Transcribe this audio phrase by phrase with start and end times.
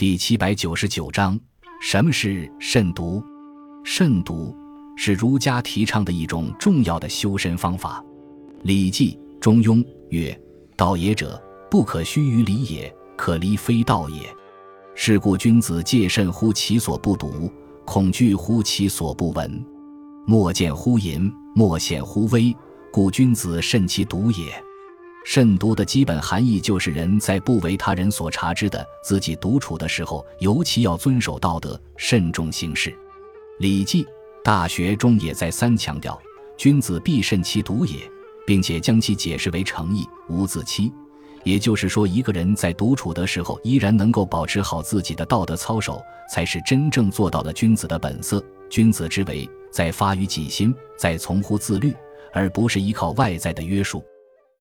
[0.00, 1.38] 第七百九十九章：
[1.82, 3.22] 什么是慎独？
[3.84, 4.56] 慎独
[4.96, 8.02] 是儒家提倡的一种重要的修身方法。
[8.62, 10.34] 《礼记·中庸》曰
[10.74, 11.38] ：“道也者，
[11.70, 14.34] 不可虚于礼也，可离非道也。
[14.94, 17.52] 是故君子戒慎乎其所不睹，
[17.84, 19.62] 恐惧乎其所不闻。
[20.26, 22.56] 莫见乎隐，莫显乎微，
[22.90, 24.50] 故君子慎其独也。”
[25.24, 32.90] 慎独的基本含义就是人在不为他人所察知的自己独处的时候，尤其要遵守道德，慎重行事。
[33.58, 34.04] 《礼记·
[34.42, 36.20] 大学》中也再三强调
[36.56, 37.98] ：“君子必慎其独也”，
[38.46, 40.90] 并且将其解释为诚意，无自欺。
[41.44, 48.42] 也就是说，一个人在独处的时候，依然能够保持好自己的道德操守，才是真正做到了君子的本色。
[48.68, 51.94] 君子之为，在发于己心，在从乎自律，
[52.32, 54.02] 而不是依靠外在的约束。